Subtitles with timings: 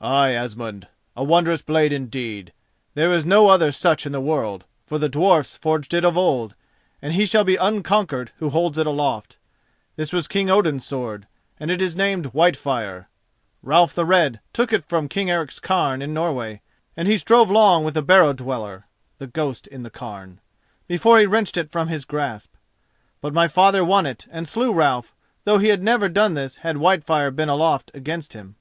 [0.00, 2.54] "Ay, Asmund, a wondrous blade indeed.
[2.94, 6.54] There is no other such in the world, for the dwarfs forged it of old,
[7.02, 9.36] and he shall be unconquered who holds it aloft.
[9.96, 11.26] This was King Odin's sword,
[11.60, 13.08] and it is named Whitefire.
[13.62, 16.62] Ralph the Red took it from King Eric's cairn in Norway,
[16.96, 18.84] and he strove long with the Barrow Dweller[*]
[19.18, 19.52] before
[21.18, 22.54] he wrenched it from his grasp.
[23.20, 25.14] But my father won it and slew Ralph,
[25.44, 28.56] though he had never done this had Whitefire been aloft against him.